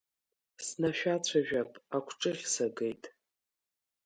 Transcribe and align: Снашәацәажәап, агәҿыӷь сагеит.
Снашәацәажәап, 0.65 1.71
агәҿыӷь 1.95 2.43
сагеит. 2.53 3.03